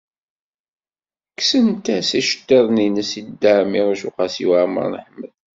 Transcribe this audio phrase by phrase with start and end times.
[1.37, 5.33] Kksent-as iceḍḍiḍen-nnes i Dda Ɛmiiruc u Qasi Waɛmer n Ḥmed.